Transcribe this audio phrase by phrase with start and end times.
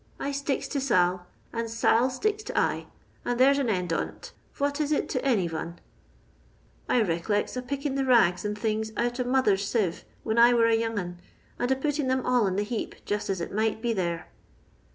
[0.19, 2.87] I sticks to Sail, and &dl sticks to I,
[3.23, 5.77] and there 's an end on 't:— ^vot is it to any von
[6.87, 10.55] 1 I rec'lects a picking the rags and things out of mother's sieve, when I
[10.55, 11.19] were a young 'un,
[11.59, 14.27] and a putting 'em all in the heap jist as it might be there.